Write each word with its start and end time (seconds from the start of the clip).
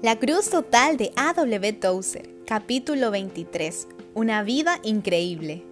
La 0.00 0.16
cruz 0.16 0.48
total 0.48 0.96
de 0.96 1.10
A.W. 1.16 1.72
Tozer, 1.72 2.30
capítulo 2.46 3.10
23. 3.10 3.88
Una 4.14 4.44
vida 4.44 4.78
increíble. 4.84 5.64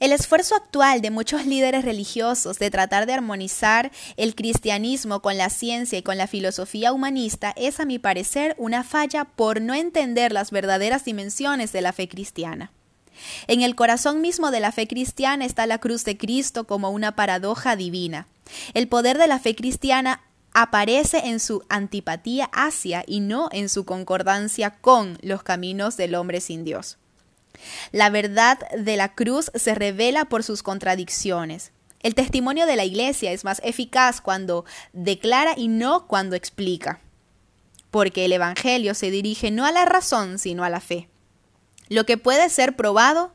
El 0.00 0.12
esfuerzo 0.12 0.54
actual 0.54 1.02
de 1.02 1.10
muchos 1.10 1.44
líderes 1.44 1.84
religiosos 1.84 2.58
de 2.58 2.70
tratar 2.70 3.04
de 3.04 3.12
armonizar 3.12 3.92
el 4.16 4.34
cristianismo 4.34 5.20
con 5.20 5.36
la 5.36 5.50
ciencia 5.50 5.98
y 5.98 6.02
con 6.02 6.16
la 6.16 6.26
filosofía 6.26 6.94
humanista 6.94 7.52
es, 7.56 7.80
a 7.80 7.84
mi 7.84 7.98
parecer, 7.98 8.54
una 8.56 8.84
falla 8.84 9.26
por 9.26 9.60
no 9.60 9.74
entender 9.74 10.32
las 10.32 10.50
verdaderas 10.50 11.04
dimensiones 11.04 11.72
de 11.72 11.82
la 11.82 11.92
fe 11.92 12.08
cristiana. 12.08 12.72
En 13.48 13.60
el 13.60 13.74
corazón 13.74 14.22
mismo 14.22 14.50
de 14.50 14.60
la 14.60 14.72
fe 14.72 14.88
cristiana 14.88 15.44
está 15.44 15.66
la 15.66 15.76
cruz 15.76 16.06
de 16.06 16.16
Cristo 16.16 16.64
como 16.64 16.88
una 16.88 17.14
paradoja 17.14 17.76
divina. 17.76 18.28
El 18.74 18.88
poder 18.88 19.18
de 19.18 19.26
la 19.26 19.38
fe 19.38 19.54
cristiana 19.54 20.22
aparece 20.52 21.18
en 21.26 21.40
su 21.40 21.64
antipatía 21.68 22.48
hacia 22.52 23.04
y 23.06 23.20
no 23.20 23.48
en 23.52 23.68
su 23.68 23.84
concordancia 23.84 24.70
con 24.70 25.18
los 25.20 25.42
caminos 25.42 25.96
del 25.96 26.14
hombre 26.14 26.40
sin 26.40 26.64
Dios. 26.64 26.98
La 27.92 28.10
verdad 28.10 28.58
de 28.76 28.96
la 28.96 29.14
cruz 29.14 29.50
se 29.54 29.74
revela 29.74 30.26
por 30.26 30.42
sus 30.42 30.62
contradicciones. 30.62 31.72
El 32.00 32.14
testimonio 32.14 32.66
de 32.66 32.76
la 32.76 32.84
Iglesia 32.84 33.32
es 33.32 33.44
más 33.44 33.60
eficaz 33.64 34.20
cuando 34.20 34.64
declara 34.92 35.54
y 35.56 35.68
no 35.68 36.06
cuando 36.06 36.36
explica, 36.36 37.00
porque 37.90 38.26
el 38.26 38.32
Evangelio 38.32 38.94
se 38.94 39.10
dirige 39.10 39.50
no 39.50 39.64
a 39.64 39.72
la 39.72 39.84
razón, 39.86 40.38
sino 40.38 40.64
a 40.64 40.70
la 40.70 40.80
fe. 40.80 41.08
Lo 41.88 42.04
que 42.04 42.18
puede 42.18 42.48
ser 42.50 42.76
probado 42.76 43.32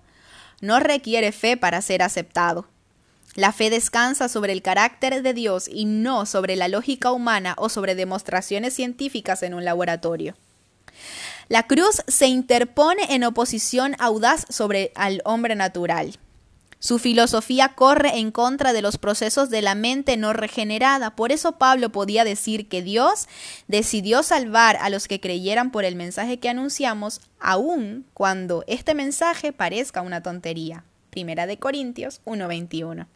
no 0.61 0.79
requiere 0.79 1.31
fe 1.31 1.57
para 1.57 1.81
ser 1.81 2.03
aceptado. 2.03 2.67
La 3.39 3.53
fe 3.53 3.69
descansa 3.69 4.27
sobre 4.27 4.51
el 4.51 4.61
carácter 4.61 5.23
de 5.23 5.33
Dios 5.33 5.69
y 5.71 5.85
no 5.85 6.25
sobre 6.25 6.57
la 6.57 6.67
lógica 6.67 7.13
humana 7.13 7.55
o 7.57 7.69
sobre 7.69 7.95
demostraciones 7.95 8.73
científicas 8.73 9.43
en 9.43 9.53
un 9.53 9.63
laboratorio. 9.63 10.35
La 11.47 11.63
cruz 11.63 12.01
se 12.05 12.27
interpone 12.27 13.15
en 13.15 13.23
oposición 13.23 13.95
audaz 13.97 14.45
sobre 14.49 14.91
al 14.93 15.21
hombre 15.23 15.55
natural. 15.55 16.19
Su 16.79 16.99
filosofía 16.99 17.75
corre 17.75 18.17
en 18.19 18.31
contra 18.31 18.73
de 18.73 18.81
los 18.81 18.97
procesos 18.97 19.49
de 19.49 19.61
la 19.61 19.73
mente 19.73 20.17
no 20.17 20.33
regenerada. 20.33 21.15
Por 21.15 21.31
eso 21.31 21.53
Pablo 21.53 21.93
podía 21.93 22.25
decir 22.25 22.67
que 22.67 22.81
Dios 22.81 23.29
decidió 23.69 24.21
salvar 24.21 24.75
a 24.81 24.89
los 24.89 25.07
que 25.07 25.21
creyeran 25.21 25.71
por 25.71 25.85
el 25.85 25.95
mensaje 25.95 26.39
que 26.39 26.49
anunciamos, 26.49 27.21
aun 27.39 28.05
cuando 28.13 28.65
este 28.67 28.95
mensaje 28.95 29.53
parezca 29.53 30.01
una 30.01 30.21
tontería. 30.21 30.83
Primera 31.09 31.47
de 31.47 31.57
Corintios 31.57 32.19
1:21. 32.25 33.07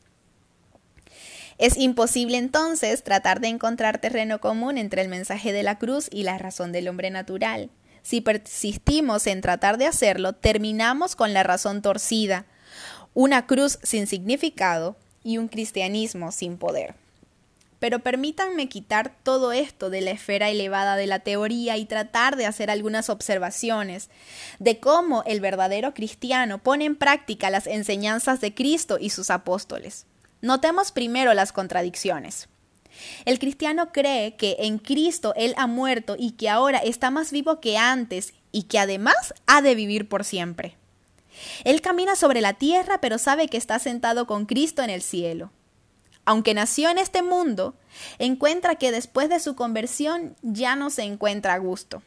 Es 1.58 1.78
imposible 1.78 2.38
entonces 2.38 3.04
tratar 3.04 3.40
de 3.40 3.48
encontrar 3.48 4.00
terreno 4.00 4.40
común 4.40 4.78
entre 4.78 5.02
el 5.02 5.08
mensaje 5.08 5.52
de 5.52 5.64
la 5.64 5.78
cruz 5.78 6.08
y 6.12 6.24
la 6.24 6.38
razón 6.38 6.72
del 6.72 6.88
hombre 6.88 7.12
natural. 7.12 7.70
Si 8.02 8.22
persistimos 8.22 9.28
en 9.28 9.42
tratar 9.42 9.78
de 9.78 9.88
hacerlo, 9.88 10.34
terminamos 10.34 11.16
con 11.16 11.34
la 11.34 11.44
razón 11.44 11.82
torcida, 11.82 12.46
una 13.14 13.48
cruz 13.48 13.80
sin 13.84 14.08
significado 14.08 14.98
y 15.24 15.38
un 15.38 15.48
cristianismo 15.48 16.32
sin 16.32 16.58
poder. 16.58 16.96
Pero 17.80 18.00
permítanme 18.00 18.70
quitar 18.70 19.14
todo 19.24 19.52
esto 19.52 19.90
de 19.90 20.02
la 20.02 20.12
esfera 20.12 20.50
elevada 20.50 20.96
de 20.96 21.06
la 21.06 21.20
teoría 21.20 21.78
y 21.78 21.86
tratar 21.86 22.38
de 22.38 22.46
hacer 22.46 22.70
algunas 22.70 23.10
observaciones 23.10 24.10
de 24.60 24.80
cómo 24.80 25.24
el 25.26 25.42
verdadero 25.42 25.94
cristiano 25.94 26.60
pone 26.60 26.86
en 26.86 26.96
práctica 26.96 27.50
las 27.50 27.68
enseñanzas 27.68 28.40
de 28.42 28.54
Cristo 28.54 28.98
y 29.00 29.10
sus 29.10 29.30
apóstoles. 29.30 30.06
Notemos 30.44 30.92
primero 30.92 31.34
las 31.34 31.54
contradicciones. 31.54 32.50
El 33.24 33.40
cristiano 33.40 33.94
cree 33.94 34.36
que 34.36 34.58
en 34.60 34.78
Cristo 34.78 35.34
Él 35.38 35.56
ha 35.56 35.68
muerto 35.68 36.18
y 36.20 36.32
que 36.32 36.50
ahora 36.50 36.80
está 36.80 37.12
más 37.12 37.32
vivo 37.32 37.62
que 37.62 37.78
antes 37.78 38.34
y 38.52 38.64
que 38.64 38.78
además 38.78 39.34
ha 39.48 39.62
de 39.62 39.74
vivir 39.74 40.10
por 40.10 40.26
siempre. 40.26 40.76
Él 41.64 41.80
camina 41.80 42.18
sobre 42.18 42.42
la 42.42 42.56
tierra, 42.56 43.00
pero 43.00 43.20
sabe 43.20 43.48
que 43.48 43.56
está 43.56 43.80
sentado 43.80 44.28
con 44.28 44.46
Cristo 44.46 44.84
en 44.84 44.90
el 44.90 45.02
cielo. 45.02 45.50
Aunque 46.26 46.54
nació 46.54 46.90
en 46.90 46.98
este 46.98 47.22
mundo, 47.22 47.76
encuentra 48.20 48.76
que 48.76 48.92
después 48.92 49.30
de 49.30 49.40
su 49.40 49.56
conversión 49.56 50.36
ya 50.42 50.76
no 50.76 50.90
se 50.90 51.04
encuentra 51.04 51.54
a 51.54 51.58
gusto. 51.60 52.04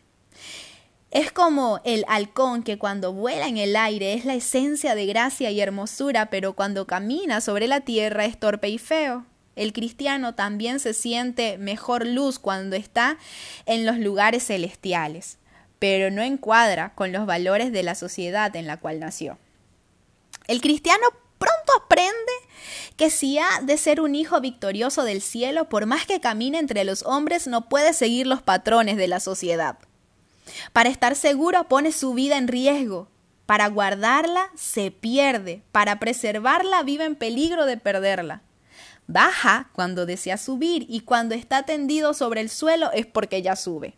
Es 1.17 1.33
como 1.33 1.81
el 1.85 2.05
halcón 2.09 2.63
que 2.63 2.77
cuando 2.77 3.13
vuela 3.13 3.49
en 3.49 3.57
el 3.57 3.75
aire 3.75 4.13
es 4.13 4.27
la 4.27 4.35
esencia 4.35 4.95
de 4.95 5.07
gracia 5.07 5.51
y 5.51 5.61
hermosura, 5.61 6.29
pero 6.29 6.53
cuando 6.53 6.87
camina 6.87 7.41
sobre 7.41 7.69
la 7.69 7.81
tierra 7.81 8.27
es 8.27 8.39
torpe 8.39 8.69
y 8.69 8.77
feo. 8.77 9.25
El 9.55 9.73
cristiano 9.73 10.35
también 10.35 10.79
se 10.79 10.93
siente 10.93 11.57
mejor 11.57 12.07
luz 12.07 12.39
cuando 12.39 12.77
está 12.77 13.17
en 13.65 13.87
los 13.87 13.99
lugares 13.99 14.47
celestiales 14.47 15.39
pero 15.79 16.11
no 16.11 16.23
encuadra 16.23 16.95
con 16.95 17.13
los 17.13 17.27
valores 17.27 17.73
de 17.73 17.83
la 17.83 17.95
sociedad 17.95 18.55
en 18.57 18.67
la 18.67 18.79
cual 18.79 19.01
nació. 19.01 19.39
El 20.47 20.61
cristiano 20.61 21.05
pronto 21.39 21.73
aprende 21.85 22.33
que 22.97 23.11
si 23.11 23.39
ha 23.39 23.61
de 23.63 23.77
ser 23.77 24.01
un 24.01 24.15
hijo 24.15 24.41
victorioso 24.41 25.05
del 25.05 25.21
cielo, 25.21 25.69
por 25.69 25.87
más 25.87 26.07
que 26.07 26.21
camine 26.21 26.59
entre 26.59 26.85
los 26.85 27.03
hombres, 27.03 27.47
no 27.47 27.69
puede 27.69 27.93
seguir 27.93 28.27
los 28.27 28.43
patrones 28.43 28.97
de 28.97 29.09
la 29.09 29.21
sociedad. 29.21 29.79
Para 30.73 30.89
estar 30.89 31.17
seguro 31.17 31.69
pone 31.69 31.93
su 31.93 32.15
vida 32.15 32.37
en 32.37 32.49
riesgo. 32.49 33.09
Para 33.47 33.69
guardarla 33.69 34.51
se 34.55 34.91
pierde. 34.91 35.63
Para 35.73 35.99
preservarla 35.99 36.83
vive 36.83 37.05
en 37.05 37.17
peligro 37.17 37.67
de 37.67 37.77
perderla. 37.77 38.43
Baja 39.07 39.71
cuando 39.73 40.05
desea 40.05 40.37
subir 40.37 40.87
y 40.89 41.01
cuando 41.01 41.35
está 41.35 41.63
tendido 41.63 42.13
sobre 42.13 42.41
el 42.41 42.51
suelo 42.51 42.91
es 42.93 43.07
porque 43.07 43.41
ya 43.41 43.55
sube. 43.55 43.97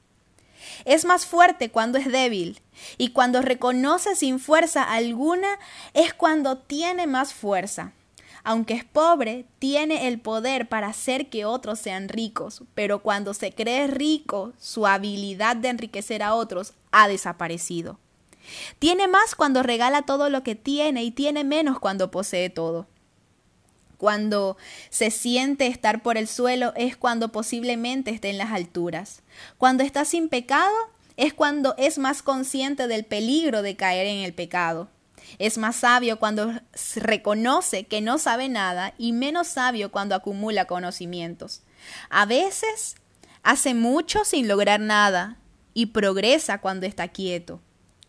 Es 0.84 1.04
más 1.04 1.25
fuerte 1.25 1.70
cuando 1.70 1.98
es 1.98 2.10
débil 2.10 2.60
y 2.98 3.10
cuando 3.10 3.41
reconoce 3.41 4.15
sin 4.15 4.38
fuerza 4.38 4.82
alguna 4.82 5.48
es 5.94 6.12
cuando 6.12 6.59
tiene 6.59 7.06
más 7.06 7.32
fuerza. 7.32 7.92
Aunque 8.44 8.75
es 8.75 8.84
pobre, 8.84 9.47
tiene 9.59 10.09
el 10.09 10.21
poder 10.21 10.69
para 10.69 10.88
hacer 10.88 11.28
que 11.28 11.44
otros 11.44 11.78
sean 11.78 12.09
ricos, 12.09 12.62
pero 12.75 13.03
cuando 13.03 13.34
se 13.34 13.53
cree 13.53 13.87
rico, 13.87 14.53
su 14.59 14.87
habilidad 14.87 15.56
de 15.56 15.69
enriquecer 15.69 16.22
a 16.22 16.34
otros 16.34 16.75
ha 16.91 17.09
desaparecido. 17.09 17.98
Tiene 18.78 19.09
más 19.09 19.34
cuando 19.34 19.62
regala 19.62 20.03
todo 20.03 20.31
lo 20.31 20.43
que 20.43 20.54
tiene 20.54 21.04
y 21.04 21.10
tiene 21.10 21.44
menos 21.44 21.78
cuando 21.78 22.10
posee 22.10 22.50
todo. 22.50 22.87
Cuando 23.98 24.56
se 24.91 25.10
siente 25.10 25.66
estar 25.66 26.03
por 26.03 26.16
el 26.16 26.28
suelo 26.28 26.72
es 26.77 26.97
cuando 26.97 27.31
posiblemente 27.32 28.12
esté 28.12 28.31
en 28.31 28.38
las 28.38 28.53
alturas. 28.53 29.22
Cuando 29.59 29.82
está 29.82 30.04
sin 30.04 30.28
pecado 30.28 30.75
es 31.16 31.34
cuando 31.34 31.75
es 31.78 31.98
más 31.98 32.22
consciente 32.22 32.87
del 32.87 33.04
peligro 33.04 33.60
de 33.62 33.75
caer 33.75 34.06
en 34.06 34.19
el 34.19 34.32
pecado. 34.32 34.88
Es 35.39 35.59
más 35.59 35.77
sabio 35.77 36.19
cuando 36.19 36.53
reconoce 36.97 37.84
que 37.84 38.00
no 38.00 38.19
sabe 38.19 38.49
nada 38.49 38.94
y 38.99 39.12
menos 39.12 39.49
sabio 39.49 39.91
cuando 39.91 40.15
acumula 40.15 40.66
conocimientos. 40.66 41.62
A 42.11 42.27
veces 42.27 42.97
hace 43.43 43.75
mucho 43.75 44.25
sin 44.25 44.49
lograr 44.49 44.81
nada 44.81 45.39
y 45.75 45.87
progresa 45.87 46.61
cuando 46.61 46.87
está 46.87 47.09
quieto. 47.09 47.61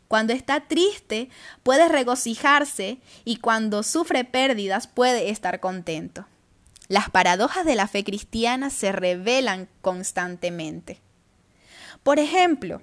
Cuando 0.07 0.33
está 0.33 0.61
triste 0.67 1.29
puede 1.61 1.87
regocijarse 1.87 2.97
y 3.25 3.37
cuando 3.37 3.83
sufre 3.83 4.23
pérdidas 4.23 4.87
puede 4.87 5.29
estar 5.29 5.59
contento. 5.59 6.25
Las 6.87 7.11
paradojas 7.11 7.65
de 7.65 7.75
la 7.75 7.87
fe 7.87 8.03
cristiana 8.03 8.71
se 8.71 8.91
revelan 8.91 9.69
constantemente. 9.81 10.99
Por 12.01 12.17
ejemplo, 12.17 12.81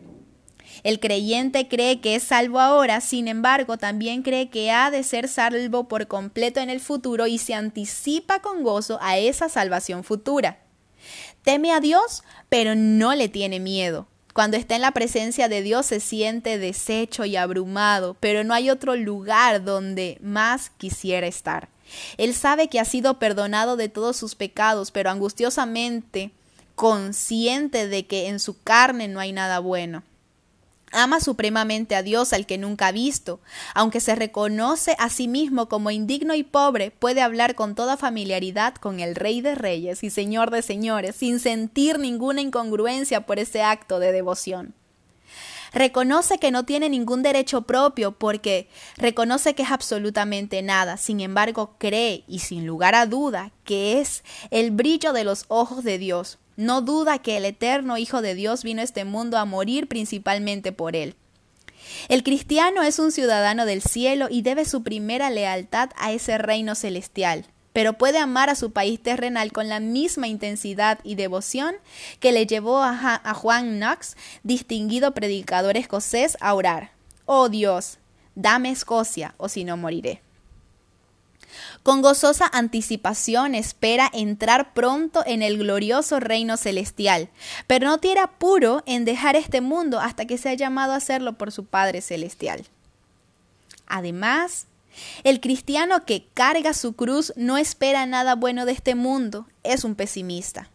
el 0.82 1.00
creyente 1.00 1.69
cree 1.69 2.00
que 2.00 2.16
es 2.16 2.22
salvo 2.22 2.60
ahora, 2.60 3.00
sin 3.00 3.28
embargo, 3.28 3.77
también 3.77 4.22
cree 4.22 4.50
que 4.50 4.71
ha 4.71 4.91
de 4.91 5.03
ser 5.03 5.28
salvo 5.28 5.88
por 5.88 6.06
completo 6.06 6.60
en 6.60 6.71
el 6.71 6.80
futuro 6.80 7.27
y 7.27 7.39
se 7.39 7.54
anticipa 7.54 8.41
con 8.41 8.63
gozo 8.63 8.98
a 9.01 9.18
esa 9.18 9.48
salvación 9.48 10.04
futura. 10.04 10.59
Teme 11.42 11.72
a 11.72 11.80
Dios, 11.80 12.24
pero 12.48 12.74
no 12.74 13.15
le 13.15 13.28
tiene 13.28 13.60
miedo. 13.60 14.09
Cuando 14.33 14.59
está 14.59 14.74
en 14.77 14.83
la 14.83 14.91
presencia 14.91 15.48
de 15.48 15.63
Dios 15.63 15.86
se 15.86 15.98
siente 16.01 16.59
deshecho 16.59 17.24
y 17.24 17.36
abrumado, 17.36 18.16
pero 18.21 18.45
no 18.45 18.53
hay 18.53 18.69
otro 18.69 18.95
lugar 18.95 19.65
donde 19.65 20.19
más 20.21 20.71
quisiera 20.71 21.27
estar. 21.27 21.71
Él 22.19 22.34
sabe 22.34 22.69
que 22.69 22.80
ha 22.80 22.84
sido 22.84 23.19
perdonado 23.19 23.77
de 23.77 23.89
todos 23.89 24.16
sus 24.16 24.34
pecados, 24.34 24.91
pero 24.91 25.10
angustiosamente 25.10 26.33
consciente 26.74 27.89
de 27.89 28.07
que 28.07 28.28
en 28.28 28.39
su 28.39 28.60
carne 28.62 29.09
no 29.09 29.21
hay 29.21 29.33
nada 29.33 29.59
bueno. 29.60 30.03
Ama 30.92 31.21
supremamente 31.21 31.97
a 31.97 32.03
Dios 32.03 32.33
al 32.33 32.47
que 32.47 32.59
nunca 32.59 32.88
ha 32.88 32.92
visto. 32.92 33.41
Aunque 33.74 34.00
se 34.00 34.15
reconoce 34.15 34.94
a 34.98 35.10
sí 35.10 35.27
mismo 35.27 35.68
como 35.68 35.91
indigno 35.91 36.34
y 36.34 36.44
pobre, 36.44 36.92
puede 36.92 37.22
hablar 37.22 37.54
con 37.54 37.74
toda 37.74 37.97
familiaridad 37.97 38.74
con 38.74 39.00
el 39.00 39.16
Rey 39.16 39.41
de 39.41 39.56
Reyes 39.56 40.04
y 40.04 40.10
Señor 40.10 40.50
de 40.50 40.62
Señores, 40.62 41.16
sin 41.16 41.41
sentir 41.41 41.98
ninguna 41.98 42.41
incongruencia 42.41 43.27
por 43.27 43.38
ese 43.38 43.62
acto 43.62 43.98
de 43.98 44.12
devoción. 44.12 44.74
Reconoce 45.72 46.38
que 46.38 46.50
no 46.50 46.65
tiene 46.65 46.88
ningún 46.88 47.22
derecho 47.22 47.62
propio 47.62 48.12
porque 48.12 48.68
reconoce 48.97 49.54
que 49.54 49.65
es 49.65 49.71
absolutamente 49.71 50.62
nada. 50.62 50.97
Sin 50.97 51.21
embargo, 51.21 51.74
cree 51.78 52.24
y 52.27 52.38
sin 52.38 52.65
lugar 52.65 52.94
a 52.94 53.06
duda 53.06 53.50
que 53.65 54.00
es 54.00 54.24
el 54.50 54.71
brillo 54.71 55.12
de 55.12 55.24
los 55.24 55.44
ojos 55.48 55.84
de 55.84 55.98
Dios. 55.98 56.38
No 56.56 56.80
duda 56.80 57.18
que 57.18 57.36
el 57.36 57.44
eterno 57.44 57.98
Hijo 57.98 58.22
de 58.22 58.34
Dios 58.34 58.62
vino 58.64 58.80
a 58.80 58.84
este 58.84 59.04
mundo 59.04 59.38
a 59.38 59.44
morir 59.44 59.88
principalmente 59.88 60.72
por 60.72 60.97
él. 60.97 61.14
El 62.08 62.22
cristiano 62.22 62.82
es 62.82 62.98
un 62.98 63.12
ciudadano 63.12 63.66
del 63.66 63.82
cielo 63.82 64.26
y 64.30 64.42
debe 64.42 64.64
su 64.64 64.82
primera 64.82 65.30
lealtad 65.30 65.91
a 65.97 66.12
ese 66.12 66.38
reino 66.38 66.74
celestial 66.74 67.47
pero 67.76 67.92
puede 67.98 68.16
amar 68.16 68.48
a 68.48 68.54
su 68.54 68.70
país 68.70 69.03
terrenal 69.03 69.53
con 69.53 69.68
la 69.68 69.80
misma 69.80 70.28
intensidad 70.28 70.98
y 71.04 71.14
devoción 71.14 71.74
que 72.20 72.32
le 72.32 72.47
llevó 72.47 72.82
a, 72.82 73.34
Juan 73.34 73.76
Knox, 73.76 74.16
distinguido 74.42 75.12
predicador 75.12 75.76
escocés, 75.76 76.38
a 76.41 76.54
orar. 76.54 76.92
Oh 77.26 77.50
Dios, 77.50 77.98
dame 78.34 78.70
Escocia, 78.70 79.34
o 79.36 79.50
si 79.50 79.64
no 79.64 79.76
moriré. 79.76 80.22
Con 81.86 82.03
gozosa 82.03 82.50
anticipación 82.53 83.54
espera 83.54 84.10
entrar 84.12 84.74
pronto 84.74 85.22
en 85.24 85.41
el 85.41 85.56
glorioso 85.56 86.18
reino 86.18 86.56
celestial, 86.56 87.28
pero 87.68 87.86
no 87.86 87.98
tiene 87.98 88.22
apuro 88.22 88.83
en 88.86 89.04
dejar 89.04 89.36
este 89.36 89.60
mundo 89.60 90.00
hasta 90.00 90.27
que 90.27 90.36
sea 90.36 90.54
llamado 90.54 90.94
a 90.94 90.97
hacerlo 90.97 91.34
por 91.34 91.53
su 91.53 91.65
Padre 91.65 92.00
celestial. 92.00 92.65
Además, 93.86 94.66
el 95.22 95.41
cristiano 95.41 96.04
que 96.04 96.27
carga 96.34 96.74
su 96.74 96.94
cruz 96.94 97.33
no 97.36 97.56
espera 97.56 98.04
nada 98.04 98.34
bueno 98.34 98.66
de 98.66 98.72
este 98.72 98.97
mundo, 98.97 99.47
es 99.62 99.84
un 99.84 99.94
pesimista. 99.94 100.68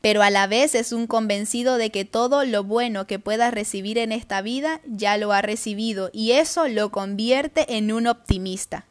Pero 0.00 0.22
a 0.22 0.30
la 0.30 0.46
vez 0.46 0.74
es 0.74 0.92
un 0.92 1.06
convencido 1.06 1.76
de 1.76 1.90
que 1.90 2.06
todo 2.06 2.46
lo 2.46 2.64
bueno 2.64 3.06
que 3.06 3.18
pueda 3.18 3.50
recibir 3.50 3.98
en 3.98 4.12
esta 4.12 4.40
vida 4.40 4.80
ya 4.86 5.18
lo 5.18 5.34
ha 5.34 5.42
recibido 5.42 6.08
y 6.10 6.32
eso 6.32 6.68
lo 6.68 6.90
convierte 6.90 7.76
en 7.76 7.92
un 7.92 8.06
optimista. 8.06 8.86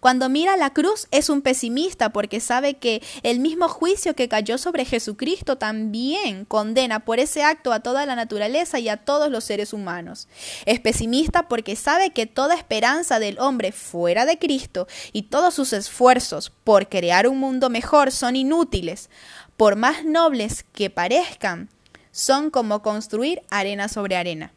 Cuando 0.00 0.28
mira 0.28 0.56
la 0.56 0.72
cruz 0.72 1.06
es 1.10 1.28
un 1.28 1.42
pesimista 1.42 2.10
porque 2.10 2.40
sabe 2.40 2.74
que 2.74 3.02
el 3.22 3.40
mismo 3.40 3.68
juicio 3.68 4.14
que 4.14 4.28
cayó 4.28 4.58
sobre 4.58 4.84
Jesucristo 4.84 5.56
también 5.56 6.44
condena 6.44 7.00
por 7.00 7.18
ese 7.18 7.42
acto 7.42 7.72
a 7.72 7.80
toda 7.80 8.06
la 8.06 8.16
naturaleza 8.16 8.78
y 8.78 8.88
a 8.88 8.98
todos 8.98 9.30
los 9.30 9.44
seres 9.44 9.72
humanos. 9.72 10.28
Es 10.66 10.80
pesimista 10.80 11.48
porque 11.48 11.76
sabe 11.76 12.10
que 12.10 12.26
toda 12.26 12.54
esperanza 12.54 13.18
del 13.18 13.38
hombre 13.38 13.72
fuera 13.72 14.26
de 14.26 14.38
Cristo 14.38 14.86
y 15.12 15.22
todos 15.22 15.54
sus 15.54 15.72
esfuerzos 15.72 16.50
por 16.64 16.88
crear 16.88 17.28
un 17.28 17.38
mundo 17.38 17.70
mejor 17.70 18.12
son 18.12 18.36
inútiles, 18.36 19.10
por 19.56 19.76
más 19.76 20.04
nobles 20.04 20.64
que 20.72 20.90
parezcan, 20.90 21.68
son 22.10 22.50
como 22.50 22.82
construir 22.82 23.42
arena 23.50 23.88
sobre 23.88 24.16
arena. 24.16 24.52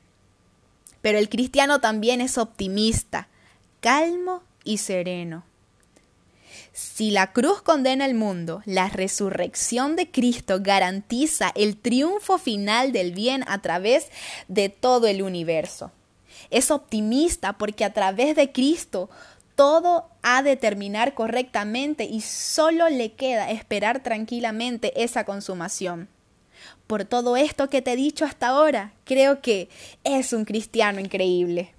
Pero 1.02 1.18
el 1.20 1.30
cristiano 1.30 1.80
también 1.80 2.22
es 2.22 2.38
optimista, 2.38 3.28
calmo 3.80 4.42
y 4.66 4.80
sereno. 4.80 5.46
Si 6.74 7.12
la 7.12 7.32
cruz 7.32 7.62
condena 7.62 8.06
el 8.06 8.16
mundo, 8.16 8.62
la 8.66 8.90
resurrección 8.90 9.96
de 9.96 10.12
Cristo 10.12 10.58
garantiza 10.62 11.54
el 11.56 11.78
triunfo 11.78 12.38
final 12.38 12.92
del 12.92 13.14
bien 13.14 13.46
a 13.48 13.62
través 13.62 14.08
de 14.50 14.68
todo 14.68 15.08
el 15.08 15.22
universo. 15.22 15.94
Es 16.50 16.72
optimista 16.72 17.54
porque 17.54 17.86
a 17.86 17.94
través 17.94 18.36
de 18.36 18.52
Cristo 18.52 19.10
todo 19.56 20.10
ha 20.22 20.44
de 20.44 20.58
terminar 20.58 21.14
correctamente 21.14 22.04
y 22.04 22.22
solo 22.22 22.90
le 22.90 23.14
queda 23.14 23.52
esperar 23.52 24.04
tranquilamente 24.04 25.02
esa 25.02 25.24
consumación. 25.24 26.10
Por 26.88 27.06
todo 27.06 27.38
esto 27.38 27.70
que 27.70 27.82
te 27.82 27.94
he 27.94 27.96
dicho 27.96 28.26
hasta 28.26 28.48
ahora, 28.48 28.94
creo 29.06 29.42
que 29.42 29.70
es 30.04 30.34
un 30.34 30.46
cristiano 30.46 31.00
increíble. 31.00 31.75